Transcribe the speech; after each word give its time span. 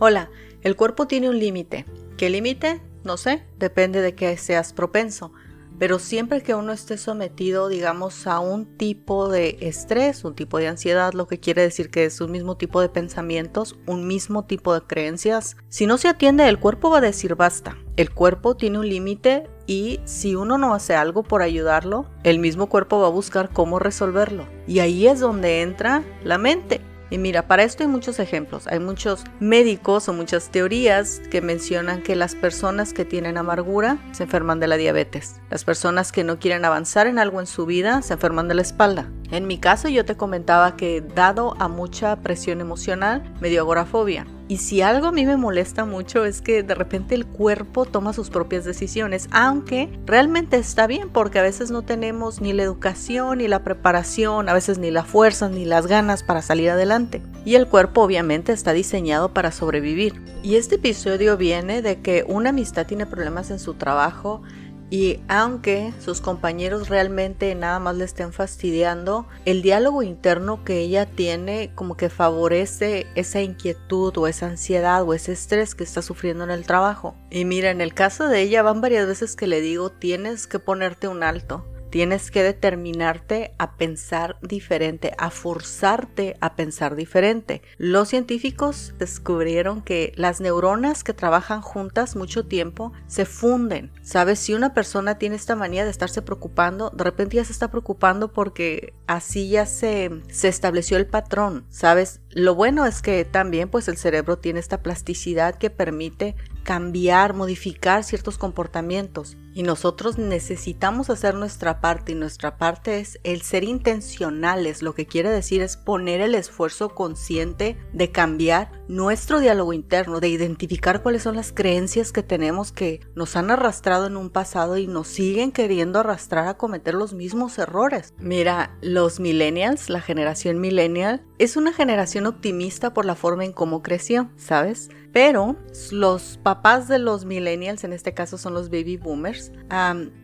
Hola, 0.00 0.28
el 0.62 0.74
cuerpo 0.74 1.06
tiene 1.06 1.28
un 1.28 1.38
límite. 1.38 1.86
¿Qué 2.16 2.28
límite? 2.28 2.82
No 3.04 3.16
sé, 3.16 3.44
depende 3.58 4.00
de 4.00 4.16
que 4.16 4.36
seas 4.36 4.72
propenso. 4.72 5.32
Pero 5.78 6.00
siempre 6.00 6.42
que 6.42 6.56
uno 6.56 6.72
esté 6.72 6.98
sometido, 6.98 7.68
digamos, 7.68 8.26
a 8.26 8.40
un 8.40 8.76
tipo 8.76 9.28
de 9.28 9.56
estrés, 9.60 10.24
un 10.24 10.34
tipo 10.34 10.58
de 10.58 10.66
ansiedad, 10.66 11.12
lo 11.12 11.28
que 11.28 11.38
quiere 11.38 11.62
decir 11.62 11.90
que 11.90 12.04
es 12.06 12.20
un 12.20 12.32
mismo 12.32 12.56
tipo 12.56 12.80
de 12.80 12.88
pensamientos, 12.88 13.76
un 13.86 14.06
mismo 14.06 14.44
tipo 14.44 14.74
de 14.74 14.82
creencias, 14.82 15.56
si 15.68 15.86
no 15.86 15.96
se 15.96 16.08
atiende, 16.08 16.48
el 16.48 16.58
cuerpo 16.58 16.90
va 16.90 16.98
a 16.98 17.00
decir 17.00 17.36
basta. 17.36 17.76
El 17.96 18.10
cuerpo 18.10 18.56
tiene 18.56 18.80
un 18.80 18.88
límite 18.88 19.48
y 19.66 20.00
si 20.04 20.34
uno 20.34 20.58
no 20.58 20.74
hace 20.74 20.96
algo 20.96 21.22
por 21.22 21.42
ayudarlo, 21.42 22.06
el 22.24 22.40
mismo 22.40 22.68
cuerpo 22.68 23.00
va 23.00 23.06
a 23.06 23.10
buscar 23.10 23.50
cómo 23.50 23.78
resolverlo. 23.78 24.46
Y 24.66 24.80
ahí 24.80 25.06
es 25.06 25.20
donde 25.20 25.62
entra 25.62 26.02
la 26.24 26.38
mente. 26.38 26.80
Y 27.14 27.18
mira, 27.18 27.46
para 27.46 27.62
esto 27.62 27.84
hay 27.84 27.88
muchos 27.88 28.18
ejemplos. 28.18 28.66
Hay 28.66 28.80
muchos 28.80 29.22
médicos 29.38 30.08
o 30.08 30.12
muchas 30.12 30.50
teorías 30.50 31.22
que 31.30 31.40
mencionan 31.40 32.02
que 32.02 32.16
las 32.16 32.34
personas 32.34 32.92
que 32.92 33.04
tienen 33.04 33.38
amargura 33.38 33.98
se 34.10 34.24
enferman 34.24 34.58
de 34.58 34.66
la 34.66 34.76
diabetes. 34.76 35.36
Las 35.54 35.64
personas 35.64 36.10
que 36.10 36.24
no 36.24 36.40
quieren 36.40 36.64
avanzar 36.64 37.06
en 37.06 37.20
algo 37.20 37.38
en 37.38 37.46
su 37.46 37.64
vida 37.64 38.02
se 38.02 38.14
enferman 38.14 38.48
de 38.48 38.54
la 38.54 38.62
espalda. 38.62 39.08
En 39.30 39.46
mi 39.46 39.58
caso 39.58 39.88
yo 39.88 40.04
te 40.04 40.16
comentaba 40.16 40.74
que 40.74 41.00
dado 41.00 41.54
a 41.60 41.68
mucha 41.68 42.16
presión 42.16 42.60
emocional 42.60 43.22
me 43.40 43.50
dio 43.50 43.60
agorafobia. 43.60 44.26
Y 44.48 44.56
si 44.56 44.82
algo 44.82 45.06
a 45.06 45.12
mí 45.12 45.24
me 45.24 45.36
molesta 45.36 45.84
mucho 45.84 46.24
es 46.24 46.42
que 46.42 46.64
de 46.64 46.74
repente 46.74 47.14
el 47.14 47.24
cuerpo 47.24 47.86
toma 47.86 48.12
sus 48.12 48.30
propias 48.30 48.64
decisiones, 48.64 49.28
aunque 49.30 49.96
realmente 50.06 50.56
está 50.56 50.88
bien 50.88 51.08
porque 51.08 51.38
a 51.38 51.42
veces 51.42 51.70
no 51.70 51.82
tenemos 51.82 52.40
ni 52.40 52.52
la 52.52 52.64
educación 52.64 53.38
ni 53.38 53.46
la 53.46 53.62
preparación, 53.62 54.48
a 54.48 54.54
veces 54.54 54.78
ni 54.78 54.90
la 54.90 55.04
fuerza 55.04 55.48
ni 55.48 55.64
las 55.64 55.86
ganas 55.86 56.24
para 56.24 56.42
salir 56.42 56.70
adelante. 56.70 57.22
Y 57.44 57.54
el 57.54 57.68
cuerpo 57.68 58.02
obviamente 58.02 58.52
está 58.52 58.72
diseñado 58.72 59.32
para 59.32 59.52
sobrevivir. 59.52 60.20
Y 60.42 60.56
este 60.56 60.74
episodio 60.74 61.36
viene 61.36 61.80
de 61.80 62.00
que 62.00 62.24
una 62.26 62.50
amistad 62.50 62.86
tiene 62.86 63.06
problemas 63.06 63.50
en 63.50 63.60
su 63.60 63.74
trabajo 63.74 64.42
y 64.90 65.20
aunque 65.28 65.92
sus 66.00 66.20
compañeros 66.20 66.88
realmente 66.88 67.54
nada 67.54 67.78
más 67.78 67.96
le 67.96 68.04
estén 68.04 68.32
fastidiando, 68.32 69.26
el 69.44 69.62
diálogo 69.62 70.02
interno 70.02 70.64
que 70.64 70.78
ella 70.78 71.06
tiene 71.06 71.72
como 71.74 71.96
que 71.96 72.10
favorece 72.10 73.06
esa 73.14 73.40
inquietud 73.40 74.16
o 74.16 74.26
esa 74.26 74.46
ansiedad 74.46 75.02
o 75.02 75.14
ese 75.14 75.32
estrés 75.32 75.74
que 75.74 75.84
está 75.84 76.02
sufriendo 76.02 76.44
en 76.44 76.50
el 76.50 76.66
trabajo. 76.66 77.16
Y 77.30 77.44
mira, 77.44 77.70
en 77.70 77.80
el 77.80 77.94
caso 77.94 78.28
de 78.28 78.42
ella 78.42 78.62
van 78.62 78.80
varias 78.80 79.06
veces 79.06 79.36
que 79.36 79.46
le 79.46 79.60
digo, 79.60 79.90
tienes 79.90 80.46
que 80.46 80.58
ponerte 80.58 81.08
un 81.08 81.22
alto. 81.22 81.64
Tienes 81.94 82.32
que 82.32 82.42
determinarte 82.42 83.54
a 83.56 83.76
pensar 83.76 84.36
diferente, 84.42 85.14
a 85.16 85.30
forzarte 85.30 86.36
a 86.40 86.56
pensar 86.56 86.96
diferente. 86.96 87.62
Los 87.78 88.08
científicos 88.08 88.94
descubrieron 88.98 89.80
que 89.80 90.12
las 90.16 90.40
neuronas 90.40 91.04
que 91.04 91.14
trabajan 91.14 91.60
juntas 91.60 92.16
mucho 92.16 92.46
tiempo 92.46 92.92
se 93.06 93.26
funden. 93.26 93.92
Sabes, 94.02 94.40
si 94.40 94.54
una 94.54 94.74
persona 94.74 95.18
tiene 95.18 95.36
esta 95.36 95.54
manía 95.54 95.84
de 95.84 95.92
estarse 95.92 96.20
preocupando, 96.20 96.90
de 96.90 97.04
repente 97.04 97.36
ya 97.36 97.44
se 97.44 97.52
está 97.52 97.70
preocupando 97.70 98.32
porque 98.32 98.92
así 99.06 99.48
ya 99.48 99.64
se, 99.64 100.10
se 100.28 100.48
estableció 100.48 100.96
el 100.96 101.06
patrón. 101.06 101.64
Sabes, 101.68 102.20
lo 102.30 102.56
bueno 102.56 102.86
es 102.86 103.02
que 103.02 103.24
también 103.24 103.68
pues 103.68 103.86
el 103.86 103.98
cerebro 103.98 104.38
tiene 104.38 104.58
esta 104.58 104.82
plasticidad 104.82 105.54
que 105.54 105.70
permite 105.70 106.34
cambiar, 106.64 107.34
modificar 107.34 108.02
ciertos 108.02 108.38
comportamientos. 108.38 109.36
Y 109.56 109.62
nosotros 109.62 110.18
necesitamos 110.18 111.10
hacer 111.10 111.36
nuestra 111.36 111.80
parte 111.80 112.10
y 112.10 112.14
nuestra 112.16 112.56
parte 112.56 112.98
es 112.98 113.20
el 113.22 113.42
ser 113.42 113.62
intencionales. 113.62 114.82
Lo 114.82 114.96
que 114.96 115.06
quiere 115.06 115.30
decir 115.30 115.62
es 115.62 115.76
poner 115.76 116.20
el 116.20 116.34
esfuerzo 116.34 116.88
consciente 116.88 117.76
de 117.92 118.10
cambiar 118.10 118.72
nuestro 118.88 119.38
diálogo 119.38 119.72
interno, 119.72 120.18
de 120.18 120.28
identificar 120.28 121.04
cuáles 121.04 121.22
son 121.22 121.36
las 121.36 121.52
creencias 121.52 122.10
que 122.10 122.24
tenemos 122.24 122.72
que 122.72 123.00
nos 123.14 123.36
han 123.36 123.52
arrastrado 123.52 124.08
en 124.08 124.16
un 124.16 124.30
pasado 124.30 124.76
y 124.76 124.88
nos 124.88 125.06
siguen 125.06 125.52
queriendo 125.52 126.00
arrastrar 126.00 126.48
a 126.48 126.56
cometer 126.56 126.94
los 126.94 127.12
mismos 127.12 127.56
errores. 127.58 128.12
Mira, 128.18 128.76
los 128.82 129.20
millennials, 129.20 129.88
la 129.88 130.00
generación 130.00 130.60
millennial, 130.60 131.22
es 131.38 131.56
una 131.56 131.72
generación 131.72 132.26
optimista 132.26 132.92
por 132.92 133.04
la 133.04 133.14
forma 133.14 133.44
en 133.44 133.52
cómo 133.52 133.82
creció, 133.82 134.30
¿sabes? 134.36 134.90
Pero 135.12 135.56
los 135.92 136.40
papás 136.42 136.53
de 136.62 136.98
los 136.98 137.24
millennials, 137.24 137.84
en 137.84 137.92
este 137.92 138.14
caso 138.14 138.38
son 138.38 138.54
los 138.54 138.70
baby 138.70 138.96
boomers, 138.96 139.52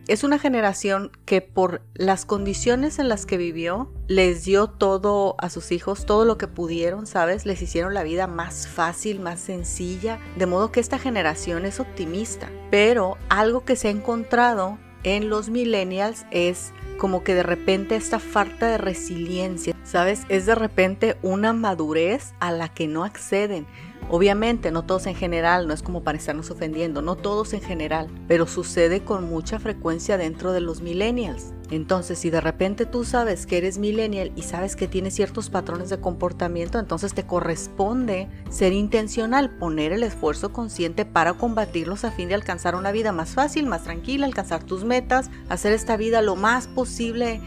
es 0.07 0.23
una 0.23 0.39
generación 0.39 1.11
que 1.25 1.41
por 1.41 1.81
las 1.93 2.25
condiciones 2.25 2.99
en 2.99 3.09
las 3.09 3.25
que 3.25 3.37
vivió, 3.37 3.91
les 4.07 4.43
dio 4.43 4.67
todo 4.67 5.35
a 5.37 5.49
sus 5.49 5.71
hijos, 5.71 6.05
todo 6.05 6.25
lo 6.25 6.37
que 6.37 6.47
pudieron, 6.47 7.07
¿sabes? 7.07 7.45
Les 7.45 7.61
hicieron 7.61 7.93
la 7.93 8.03
vida 8.03 8.27
más 8.27 8.67
fácil, 8.67 9.19
más 9.19 9.39
sencilla, 9.39 10.19
de 10.37 10.45
modo 10.45 10.71
que 10.71 10.79
esta 10.79 10.99
generación 10.99 11.65
es 11.65 11.79
optimista. 11.79 12.49
Pero 12.69 13.17
algo 13.29 13.63
que 13.63 13.75
se 13.75 13.87
ha 13.87 13.91
encontrado 13.91 14.77
en 15.03 15.29
los 15.29 15.49
millennials 15.49 16.25
es 16.31 16.73
como 17.01 17.23
que 17.23 17.33
de 17.33 17.41
repente 17.41 17.95
esta 17.95 18.19
falta 18.19 18.67
de 18.67 18.77
resiliencia, 18.77 19.75
¿sabes? 19.83 20.21
Es 20.29 20.45
de 20.45 20.53
repente 20.53 21.17
una 21.23 21.51
madurez 21.51 22.35
a 22.39 22.51
la 22.51 22.69
que 22.69 22.87
no 22.87 23.03
acceden. 23.03 23.65
Obviamente, 24.09 24.71
no 24.71 24.83
todos 24.83 25.07
en 25.07 25.15
general, 25.15 25.67
no 25.67 25.73
es 25.73 25.81
como 25.81 26.03
para 26.03 26.19
estarnos 26.19 26.51
ofendiendo, 26.51 27.01
no 27.01 27.15
todos 27.15 27.53
en 27.53 27.61
general, 27.61 28.07
pero 28.27 28.45
sucede 28.45 29.03
con 29.03 29.27
mucha 29.27 29.57
frecuencia 29.57 30.17
dentro 30.17 30.51
de 30.51 30.61
los 30.61 30.81
millennials. 30.81 31.53
Entonces, 31.71 32.19
si 32.19 32.29
de 32.29 32.41
repente 32.41 32.85
tú 32.85 33.05
sabes 33.05 33.45
que 33.45 33.57
eres 33.57 33.77
millennial 33.77 34.33
y 34.35 34.41
sabes 34.41 34.75
que 34.75 34.89
tienes 34.89 35.15
ciertos 35.15 35.49
patrones 35.49 35.89
de 35.89 36.01
comportamiento, 36.01 36.77
entonces 36.77 37.13
te 37.13 37.25
corresponde 37.25 38.27
ser 38.49 38.73
intencional, 38.73 39.57
poner 39.57 39.93
el 39.93 40.03
esfuerzo 40.03 40.51
consciente 40.51 41.05
para 41.05 41.33
combatirlos 41.33 42.03
a 42.03 42.11
fin 42.11 42.27
de 42.27 42.35
alcanzar 42.35 42.75
una 42.75 42.91
vida 42.91 43.13
más 43.13 43.29
fácil, 43.29 43.67
más 43.67 43.85
tranquila, 43.85 44.25
alcanzar 44.25 44.65
tus 44.65 44.83
metas, 44.83 45.31
hacer 45.47 45.71
esta 45.71 45.95
vida 45.95 46.21
lo 46.21 46.35
más 46.35 46.67
posible 46.67 46.90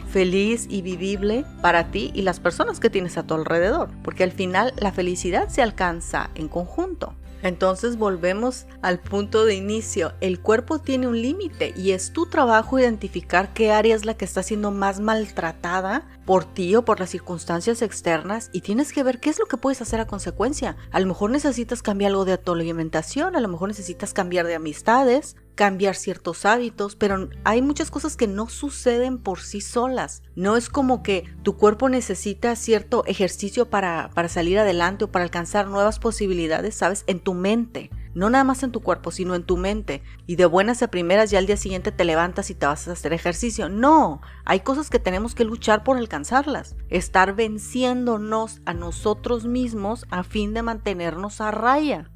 feliz 0.09 0.67
y 0.69 0.83
vivible 0.83 1.45
para 1.63 1.91
ti 1.91 2.11
y 2.15 2.23
las 2.23 2.41
personas 2.41 2.81
que 2.81 2.91
tienes 2.91 3.19
a 3.19 3.27
tu 3.27 3.35
alrededor, 3.35 3.91
porque 4.03 4.25
al 4.25 4.33
final 4.33 4.73
la 4.77 4.93
felicidad 4.93 5.49
se 5.49 5.63
alcanza 5.63 6.31
en 6.35 6.49
conjunto. 6.49 7.15
Entonces 7.45 7.99
volvemos 7.99 8.67
al 8.81 9.01
punto 9.01 9.45
de 9.45 9.55
inicio. 9.55 10.15
El 10.23 10.41
cuerpo 10.41 10.79
tiene 10.79 11.09
un 11.09 11.21
límite 11.21 11.75
y 11.77 11.91
es 11.91 12.11
tu 12.11 12.25
trabajo 12.25 12.79
identificar 12.79 13.53
qué 13.53 13.71
área 13.71 13.95
es 13.95 14.07
la 14.07 14.15
que 14.15 14.25
está 14.25 14.43
siendo 14.43 14.71
más 14.71 14.99
maltratada 14.99 16.09
por 16.25 16.47
ti 16.47 16.75
o 16.75 16.87
por 16.87 17.01
las 17.01 17.11
circunstancias 17.11 17.83
externas 17.83 18.49
y 18.55 18.63
tienes 18.63 18.95
que 18.95 19.03
ver 19.03 19.21
qué 19.21 19.29
es 19.29 19.39
lo 19.39 19.45
que 19.45 19.59
puedes 19.59 19.83
hacer 19.83 20.01
a 20.01 20.07
consecuencia. 20.07 20.77
A 20.91 21.01
lo 21.01 21.07
mejor 21.07 21.31
necesitas 21.31 21.83
cambiar 21.83 22.13
algo 22.13 22.25
de 22.25 22.39
tu 22.39 22.53
alimentación, 22.53 23.37
a 23.37 23.41
lo 23.41 23.49
mejor 23.49 23.69
necesitas 23.69 24.15
cambiar 24.15 24.47
de 24.47 24.55
amistades, 24.55 25.37
cambiar 25.55 25.95
ciertos 25.95 26.45
hábitos, 26.45 26.97
pero 26.97 27.29
hay 27.45 27.63
muchas 27.63 27.91
cosas 27.91 28.17
que 28.17 28.27
no 28.27 28.49
suceden 28.49 29.19
por 29.19 29.41
sí 29.41 29.61
solas. 29.61 30.23
No 30.35 30.57
es 30.57 30.69
como 30.69 31.03
que 31.03 31.25
tu 31.43 31.57
cuerpo 31.57 31.89
necesita 31.89 32.57
cierto 32.57 33.05
ejercicio 33.07 33.71
para, 33.71 34.11
para 34.15 34.29
salir 34.29 34.59
adelante 34.59 35.05
o 35.05 35.13
para 35.13 35.25
alcanzar 35.25 35.69
nuevas 35.69 35.99
posibilidades, 35.99 36.75
¿sabes? 36.75 37.05
En 37.07 37.21
tu 37.21 37.35
mente 37.35 37.91
no 38.15 38.31
nada 38.31 38.45
más 38.45 38.63
en 38.63 38.73
tu 38.73 38.81
cuerpo, 38.81 39.11
sino 39.11 39.35
en 39.35 39.43
tu 39.43 39.57
mente. 39.57 40.03
Y 40.27 40.37
de 40.37 40.47
buenas 40.47 40.83
a 40.83 40.89
primeras 40.89 41.31
ya 41.31 41.39
al 41.39 41.47
día 41.47 41.57
siguiente 41.57 41.93
te 41.93 42.05
levantas 42.05 42.51
y 42.51 42.55
te 42.55 42.67
vas 42.67 42.87
a 42.89 42.93
hacer 42.93 43.13
ejercicio. 43.13 43.69
No, 43.69 44.21
hay 44.45 44.61
cosas 44.61 44.89
que 44.89 45.01
tenemos 45.01 45.35
que 45.35 45.45
luchar 45.45 45.83
por 45.83 45.97
alcanzarlas. 45.97 46.77
Estar 46.89 47.35
venciéndonos 47.35 48.61
a 48.65 48.75
nosotros 48.75 49.47
mismos 49.47 50.07
a 50.11 50.23
fin 50.23 50.55
de 50.55 50.63
mantenernos 50.63 51.41
a 51.41 51.51
raya. 51.51 52.11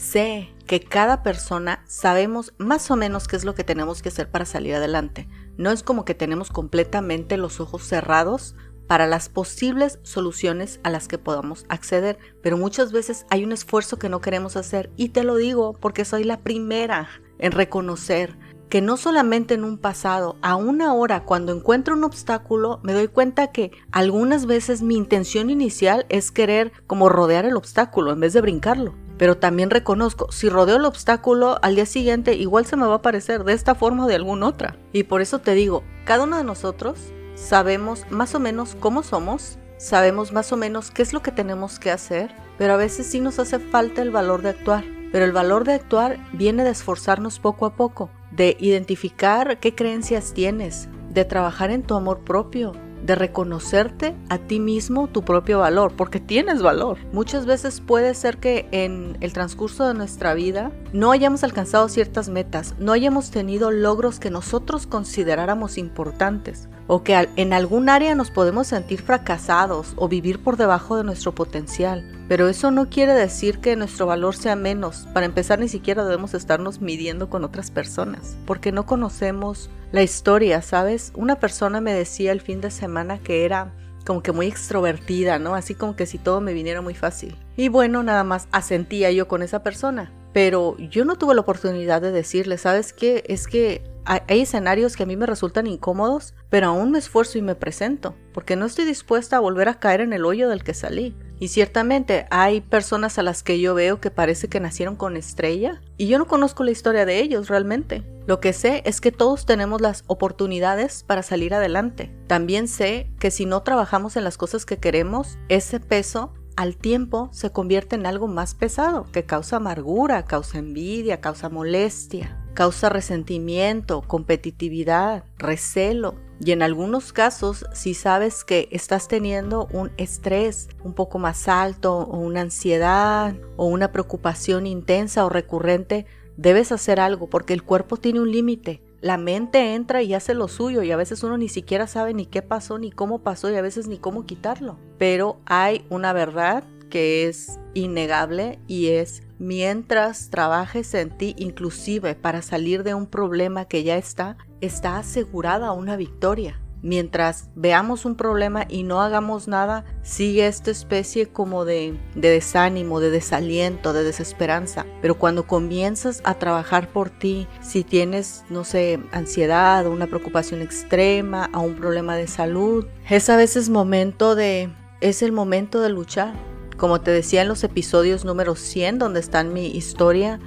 Sé 0.00 0.48
que 0.66 0.80
cada 0.80 1.22
persona 1.22 1.84
sabemos 1.86 2.54
más 2.56 2.90
o 2.90 2.96
menos 2.96 3.28
qué 3.28 3.36
es 3.36 3.44
lo 3.44 3.54
que 3.54 3.64
tenemos 3.64 4.00
que 4.00 4.08
hacer 4.08 4.30
para 4.30 4.46
salir 4.46 4.74
adelante. 4.74 5.28
No 5.58 5.70
es 5.70 5.82
como 5.82 6.06
que 6.06 6.14
tenemos 6.14 6.48
completamente 6.48 7.36
los 7.36 7.60
ojos 7.60 7.82
cerrados 7.82 8.56
para 8.86 9.06
las 9.06 9.28
posibles 9.28 9.98
soluciones 10.02 10.80
a 10.84 10.90
las 10.90 11.06
que 11.06 11.18
podamos 11.18 11.66
acceder, 11.68 12.18
pero 12.42 12.56
muchas 12.56 12.92
veces 12.92 13.26
hay 13.28 13.44
un 13.44 13.52
esfuerzo 13.52 13.98
que 13.98 14.08
no 14.08 14.22
queremos 14.22 14.56
hacer 14.56 14.90
y 14.96 15.10
te 15.10 15.22
lo 15.22 15.36
digo 15.36 15.74
porque 15.78 16.06
soy 16.06 16.24
la 16.24 16.40
primera 16.40 17.10
en 17.38 17.52
reconocer 17.52 18.38
que 18.70 18.80
no 18.80 18.96
solamente 18.96 19.52
en 19.52 19.64
un 19.64 19.76
pasado, 19.76 20.38
aún 20.40 20.80
ahora 20.80 21.26
cuando 21.26 21.54
encuentro 21.54 21.94
un 21.94 22.04
obstáculo, 22.04 22.80
me 22.82 22.94
doy 22.94 23.08
cuenta 23.08 23.52
que 23.52 23.70
algunas 23.92 24.46
veces 24.46 24.80
mi 24.80 24.96
intención 24.96 25.50
inicial 25.50 26.06
es 26.08 26.30
querer 26.30 26.72
como 26.86 27.10
rodear 27.10 27.44
el 27.44 27.56
obstáculo 27.56 28.12
en 28.12 28.20
vez 28.20 28.32
de 28.32 28.40
brincarlo. 28.40 28.94
Pero 29.20 29.36
también 29.36 29.68
reconozco, 29.68 30.32
si 30.32 30.48
rodeo 30.48 30.76
el 30.76 30.86
obstáculo, 30.86 31.58
al 31.60 31.74
día 31.74 31.84
siguiente 31.84 32.36
igual 32.36 32.64
se 32.64 32.76
me 32.76 32.86
va 32.86 32.94
a 32.94 32.96
aparecer 32.96 33.44
de 33.44 33.52
esta 33.52 33.74
forma 33.74 34.06
o 34.06 34.08
de 34.08 34.14
alguna 34.14 34.46
otra. 34.46 34.78
Y 34.94 35.02
por 35.02 35.20
eso 35.20 35.40
te 35.40 35.52
digo, 35.52 35.84
cada 36.06 36.24
uno 36.24 36.38
de 36.38 36.44
nosotros 36.44 36.98
sabemos 37.34 38.06
más 38.08 38.34
o 38.34 38.40
menos 38.40 38.78
cómo 38.80 39.02
somos, 39.02 39.58
sabemos 39.76 40.32
más 40.32 40.52
o 40.52 40.56
menos 40.56 40.90
qué 40.90 41.02
es 41.02 41.12
lo 41.12 41.20
que 41.20 41.32
tenemos 41.32 41.78
que 41.78 41.90
hacer, 41.90 42.34
pero 42.56 42.72
a 42.72 42.78
veces 42.78 43.08
sí 43.08 43.20
nos 43.20 43.38
hace 43.38 43.58
falta 43.58 44.00
el 44.00 44.10
valor 44.10 44.40
de 44.40 44.48
actuar. 44.48 44.84
Pero 45.12 45.26
el 45.26 45.32
valor 45.32 45.64
de 45.64 45.74
actuar 45.74 46.16
viene 46.32 46.64
de 46.64 46.70
esforzarnos 46.70 47.40
poco 47.40 47.66
a 47.66 47.76
poco, 47.76 48.08
de 48.30 48.56
identificar 48.58 49.60
qué 49.60 49.74
creencias 49.74 50.32
tienes, 50.32 50.88
de 51.10 51.26
trabajar 51.26 51.70
en 51.70 51.82
tu 51.82 51.94
amor 51.94 52.20
propio, 52.20 52.72
de 53.04 53.14
reconocerte 53.14 54.14
a 54.28 54.38
ti 54.38 54.60
mismo 54.60 55.08
tu 55.08 55.22
propio 55.22 55.58
valor, 55.58 55.92
porque 55.96 56.20
tienes 56.20 56.62
valor. 56.62 56.98
Muchas 57.12 57.46
veces 57.46 57.80
puede 57.80 58.14
ser 58.14 58.38
que 58.38 58.68
en 58.72 59.16
el 59.20 59.32
transcurso 59.32 59.86
de 59.86 59.94
nuestra 59.94 60.34
vida 60.34 60.70
no 60.92 61.10
hayamos 61.10 61.44
alcanzado 61.44 61.88
ciertas 61.88 62.28
metas, 62.28 62.74
no 62.78 62.92
hayamos 62.92 63.30
tenido 63.30 63.70
logros 63.70 64.20
que 64.20 64.30
nosotros 64.30 64.86
consideráramos 64.86 65.78
importantes 65.78 66.68
o 66.92 67.04
que 67.04 67.28
en 67.36 67.52
algún 67.52 67.88
área 67.88 68.16
nos 68.16 68.32
podemos 68.32 68.66
sentir 68.66 69.00
fracasados 69.00 69.92
o 69.94 70.08
vivir 70.08 70.42
por 70.42 70.56
debajo 70.56 70.96
de 70.96 71.04
nuestro 71.04 71.32
potencial. 71.32 72.04
Pero 72.26 72.48
eso 72.48 72.72
no 72.72 72.90
quiere 72.90 73.12
decir 73.12 73.60
que 73.60 73.76
nuestro 73.76 74.06
valor 74.06 74.34
sea 74.34 74.56
menos. 74.56 75.06
Para 75.14 75.26
empezar, 75.26 75.60
ni 75.60 75.68
siquiera 75.68 76.02
debemos 76.02 76.34
estarnos 76.34 76.80
midiendo 76.80 77.30
con 77.30 77.44
otras 77.44 77.70
personas, 77.70 78.36
porque 78.44 78.72
no 78.72 78.86
conocemos 78.86 79.70
la 79.92 80.02
historia, 80.02 80.62
¿sabes? 80.62 81.12
Una 81.14 81.36
persona 81.36 81.80
me 81.80 81.94
decía 81.94 82.32
el 82.32 82.40
fin 82.40 82.60
de 82.60 82.72
semana 82.72 83.20
que 83.20 83.44
era 83.44 83.72
como 84.04 84.20
que 84.20 84.32
muy 84.32 84.48
extrovertida, 84.48 85.38
¿no? 85.38 85.54
Así 85.54 85.76
como 85.76 85.94
que 85.94 86.06
si 86.06 86.18
todo 86.18 86.40
me 86.40 86.54
viniera 86.54 86.80
muy 86.80 86.94
fácil. 86.94 87.36
Y 87.56 87.68
bueno, 87.68 88.02
nada 88.02 88.24
más 88.24 88.48
asentía 88.50 89.12
yo 89.12 89.28
con 89.28 89.42
esa 89.42 89.62
persona. 89.62 90.10
Pero 90.32 90.76
yo 90.78 91.04
no 91.04 91.16
tuve 91.16 91.36
la 91.36 91.40
oportunidad 91.40 92.02
de 92.02 92.10
decirle, 92.10 92.58
¿sabes 92.58 92.92
qué? 92.92 93.24
Es 93.28 93.46
que 93.46 93.89
hay 94.04 94.40
escenarios 94.40 94.96
que 94.96 95.02
a 95.02 95.06
mí 95.06 95.16
me 95.16 95.26
resultan 95.26 95.66
incómodos, 95.66 96.34
pero 96.48 96.68
aún 96.68 96.90
me 96.90 96.98
esfuerzo 96.98 97.38
y 97.38 97.42
me 97.42 97.54
presento, 97.54 98.16
porque 98.32 98.56
no 98.56 98.66
estoy 98.66 98.84
dispuesta 98.84 99.36
a 99.36 99.40
volver 99.40 99.68
a 99.68 99.78
caer 99.78 100.00
en 100.00 100.12
el 100.12 100.24
hoyo 100.24 100.48
del 100.48 100.64
que 100.64 100.74
salí. 100.74 101.14
Y 101.38 101.48
ciertamente 101.48 102.26
hay 102.30 102.60
personas 102.60 103.18
a 103.18 103.22
las 103.22 103.42
que 103.42 103.60
yo 103.60 103.74
veo 103.74 104.00
que 104.00 104.10
parece 104.10 104.48
que 104.48 104.60
nacieron 104.60 104.96
con 104.96 105.16
estrella, 105.16 105.80
y 105.96 106.06
yo 106.06 106.18
no 106.18 106.26
conozco 106.26 106.64
la 106.64 106.70
historia 106.70 107.06
de 107.06 107.20
ellos 107.20 107.48
realmente. 107.48 108.04
Lo 108.26 108.40
que 108.40 108.52
sé 108.52 108.82
es 108.84 109.00
que 109.00 109.12
todos 109.12 109.46
tenemos 109.46 109.80
las 109.80 110.04
oportunidades 110.06 111.04
para 111.04 111.22
salir 111.22 111.54
adelante. 111.54 112.14
También 112.26 112.68
sé 112.68 113.10
que 113.18 113.30
si 113.30 113.46
no 113.46 113.62
trabajamos 113.62 114.16
en 114.16 114.24
las 114.24 114.36
cosas 114.36 114.66
que 114.66 114.78
queremos, 114.78 115.38
ese 115.48 115.80
peso 115.80 116.34
al 116.56 116.76
tiempo 116.76 117.30
se 117.32 117.50
convierte 117.50 117.96
en 117.96 118.06
algo 118.06 118.28
más 118.28 118.54
pesado, 118.54 119.06
que 119.12 119.24
causa 119.24 119.56
amargura, 119.56 120.24
causa 120.24 120.58
envidia, 120.58 121.20
causa 121.20 121.48
molestia 121.48 122.39
causa 122.54 122.88
resentimiento, 122.88 124.02
competitividad, 124.02 125.24
recelo. 125.38 126.14
Y 126.42 126.52
en 126.52 126.62
algunos 126.62 127.12
casos, 127.12 127.66
si 127.72 127.94
sabes 127.94 128.44
que 128.44 128.68
estás 128.70 129.08
teniendo 129.08 129.68
un 129.72 129.90
estrés 129.98 130.68
un 130.82 130.94
poco 130.94 131.18
más 131.18 131.48
alto 131.48 131.98
o 131.98 132.18
una 132.18 132.40
ansiedad 132.40 133.34
o 133.56 133.66
una 133.66 133.92
preocupación 133.92 134.66
intensa 134.66 135.24
o 135.24 135.28
recurrente, 135.28 136.06
debes 136.36 136.72
hacer 136.72 137.00
algo 137.00 137.28
porque 137.28 137.52
el 137.52 137.62
cuerpo 137.62 137.98
tiene 137.98 138.20
un 138.20 138.32
límite. 138.32 138.82
La 139.02 139.16
mente 139.16 139.74
entra 139.74 140.02
y 140.02 140.14
hace 140.14 140.34
lo 140.34 140.48
suyo 140.48 140.82
y 140.82 140.90
a 140.90 140.96
veces 140.96 141.22
uno 141.22 141.38
ni 141.38 141.48
siquiera 141.48 141.86
sabe 141.86 142.14
ni 142.14 142.26
qué 142.26 142.42
pasó, 142.42 142.78
ni 142.78 142.90
cómo 142.90 143.20
pasó 143.20 143.50
y 143.50 143.56
a 143.56 143.62
veces 143.62 143.88
ni 143.88 143.98
cómo 143.98 144.26
quitarlo. 144.26 144.78
Pero 144.98 145.40
hay 145.46 145.86
una 145.88 146.12
verdad 146.12 146.64
que 146.90 147.26
es 147.26 147.58
innegable 147.74 148.58
y 148.66 148.88
es 148.88 149.22
mientras 149.40 150.28
trabajes 150.28 150.92
en 150.92 151.10
ti 151.10 151.34
inclusive 151.38 152.14
para 152.14 152.42
salir 152.42 152.84
de 152.84 152.94
un 152.94 153.06
problema 153.06 153.64
que 153.64 153.82
ya 153.82 153.96
está, 153.96 154.36
está 154.60 154.98
asegurada 154.98 155.72
una 155.72 155.96
victoria. 155.96 156.60
Mientras 156.82 157.50
veamos 157.54 158.06
un 158.06 158.16
problema 158.16 158.64
y 158.68 158.84
no 158.84 159.02
hagamos 159.02 159.48
nada, 159.48 159.84
sigue 160.02 160.46
esta 160.46 160.70
especie 160.70 161.26
como 161.26 161.66
de, 161.66 161.98
de, 162.14 162.30
desánimo, 162.30 163.00
de 163.00 163.10
desaliento, 163.10 163.92
de 163.92 164.02
desesperanza. 164.02 164.86
Pero 165.02 165.18
cuando 165.18 165.46
comienzas 165.46 166.22
a 166.24 166.34
trabajar 166.34 166.90
por 166.90 167.10
ti, 167.10 167.46
si 167.60 167.84
tienes, 167.84 168.44
no 168.48 168.64
sé, 168.64 168.98
ansiedad 169.12 169.86
o 169.86 169.90
una 169.90 170.06
preocupación 170.06 170.62
extrema 170.62 171.50
o 171.52 171.60
un 171.60 171.74
problema 171.74 172.16
de 172.16 172.28
salud, 172.28 172.86
es 173.10 173.28
a 173.28 173.36
veces 173.36 173.68
momento 173.68 174.34
de, 174.34 174.70
es 175.02 175.22
el 175.22 175.32
momento 175.32 175.82
de 175.82 175.90
luchar 175.90 176.32
como 176.80 177.02
te 177.02 177.10
decía 177.10 177.42
en 177.42 177.48
los 177.48 177.62
episodios 177.62 178.24
número 178.24 178.54
100 178.54 178.98
donde 178.98 179.20
está 179.20 179.44
mi 179.44 179.66
historia, 179.66 180.40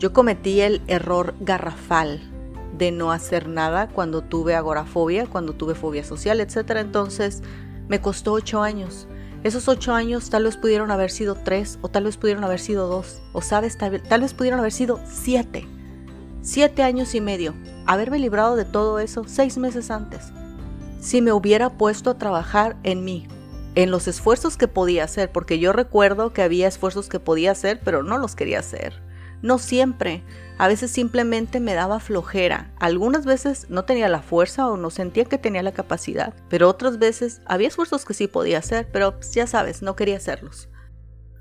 yo 0.00 0.12
cometí 0.12 0.60
el 0.60 0.82
error 0.88 1.36
garrafal 1.38 2.20
de 2.76 2.90
no 2.90 3.12
hacer 3.12 3.48
nada 3.48 3.86
cuando 3.86 4.22
tuve 4.22 4.56
agorafobia, 4.56 5.26
cuando 5.26 5.52
tuve 5.52 5.76
fobia 5.76 6.02
social, 6.02 6.40
etc. 6.40 6.78
Entonces 6.78 7.44
me 7.86 8.00
costó 8.00 8.32
ocho 8.32 8.60
años. 8.60 9.06
Esos 9.44 9.68
ocho 9.68 9.94
años 9.94 10.30
tal 10.30 10.44
vez 10.44 10.56
pudieron 10.56 10.90
haber 10.90 11.12
sido 11.12 11.36
tres 11.36 11.78
o 11.80 11.88
tal 11.88 12.04
vez 12.04 12.16
pudieron 12.16 12.42
haber 12.42 12.58
sido 12.58 12.88
dos 12.88 13.22
o 13.32 13.40
sabes, 13.40 13.78
tal, 13.78 14.02
tal 14.02 14.22
vez 14.22 14.34
pudieron 14.34 14.58
haber 14.58 14.72
sido 14.72 14.98
siete. 15.08 15.68
Siete 16.42 16.82
años 16.82 17.14
y 17.14 17.20
medio. 17.20 17.54
Haberme 17.86 18.18
librado 18.18 18.56
de 18.56 18.64
todo 18.64 18.98
eso 18.98 19.22
seis 19.28 19.56
meses 19.58 19.92
antes. 19.92 20.32
Si 21.00 21.22
me 21.22 21.32
hubiera 21.32 21.70
puesto 21.70 22.10
a 22.10 22.18
trabajar 22.18 22.76
en 22.82 23.04
mí, 23.04 23.28
en 23.78 23.92
los 23.92 24.08
esfuerzos 24.08 24.56
que 24.56 24.66
podía 24.66 25.04
hacer, 25.04 25.30
porque 25.30 25.60
yo 25.60 25.72
recuerdo 25.72 26.32
que 26.32 26.42
había 26.42 26.66
esfuerzos 26.66 27.08
que 27.08 27.20
podía 27.20 27.52
hacer, 27.52 27.78
pero 27.84 28.02
no 28.02 28.18
los 28.18 28.34
quería 28.34 28.58
hacer. 28.58 29.00
No 29.40 29.58
siempre, 29.58 30.24
a 30.58 30.66
veces 30.66 30.90
simplemente 30.90 31.60
me 31.60 31.74
daba 31.74 32.00
flojera. 32.00 32.74
Algunas 32.80 33.24
veces 33.24 33.70
no 33.70 33.84
tenía 33.84 34.08
la 34.08 34.20
fuerza 34.20 34.66
o 34.66 34.76
no 34.76 34.90
sentía 34.90 35.26
que 35.26 35.38
tenía 35.38 35.62
la 35.62 35.70
capacidad, 35.70 36.34
pero 36.48 36.68
otras 36.68 36.98
veces 36.98 37.40
había 37.46 37.68
esfuerzos 37.68 38.04
que 38.04 38.14
sí 38.14 38.26
podía 38.26 38.58
hacer, 38.58 38.88
pero 38.90 39.14
ya 39.32 39.46
sabes, 39.46 39.80
no 39.80 39.94
quería 39.94 40.16
hacerlos. 40.16 40.68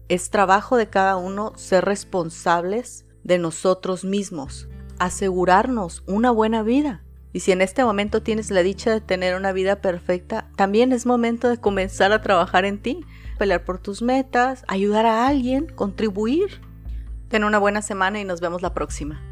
Es 0.08 0.30
trabajo 0.30 0.78
de 0.78 0.92
cada 0.92 1.18
uno 1.18 1.54
ser 1.56 1.86
responsables 1.86 3.08
de 3.24 3.40
nosotros 3.40 4.06
mismos, 4.06 4.70
asegurarnos 5.00 6.04
una 6.06 6.30
buena 6.30 6.62
vida. 6.62 7.04
Y 7.34 7.42
si 7.42 7.52
en 7.52 7.62
este 7.62 7.84
momento 7.84 8.24
tienes 8.24 8.52
la 8.52 8.64
dicha 8.64 8.92
de 8.92 9.02
tener 9.02 9.36
una 9.36 9.52
vida 9.52 9.82
perfecta, 9.82 10.50
también 10.56 10.92
es 10.92 11.06
momento 11.06 11.50
de 11.50 11.58
comenzar 11.58 12.12
a 12.12 12.22
trabajar 12.22 12.66
en 12.66 12.80
ti, 12.80 13.06
pelear 13.38 13.66
por 13.66 13.80
tus 13.80 14.02
metas, 14.02 14.64
ayudar 14.68 15.06
a 15.06 15.28
alguien, 15.28 15.68
contribuir. 15.68 16.62
Ten 17.28 17.44
una 17.44 17.60
buena 17.60 17.82
semana 17.82 18.20
y 18.20 18.24
nos 18.24 18.40
vemos 18.40 18.62
la 18.62 18.74
próxima. 18.74 19.27